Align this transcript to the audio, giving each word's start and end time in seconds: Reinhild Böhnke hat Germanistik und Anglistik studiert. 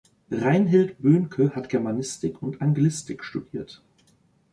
Reinhild 0.31 0.97
Böhnke 0.99 1.55
hat 1.55 1.69
Germanistik 1.69 2.41
und 2.41 2.59
Anglistik 2.59 3.23
studiert. 3.23 3.83